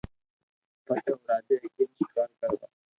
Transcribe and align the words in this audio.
پسي 0.85 1.07
او 1.11 1.19
راجا 1.29 1.53
ايڪ 1.61 1.73
دن 1.77 1.89
ݾڪار 2.05 2.29
ڪروا 2.39 2.67